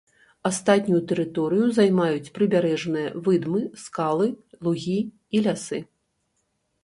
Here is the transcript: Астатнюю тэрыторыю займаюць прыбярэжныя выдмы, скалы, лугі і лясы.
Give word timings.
Астатнюю 0.49 1.01
тэрыторыю 1.09 1.65
займаюць 1.77 2.31
прыбярэжныя 2.37 3.11
выдмы, 3.27 3.61
скалы, 3.83 4.27
лугі 4.69 4.97
і 5.37 5.45
лясы. 5.49 5.79